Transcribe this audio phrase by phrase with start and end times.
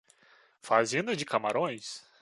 [0.63, 2.03] Fazenda de camarões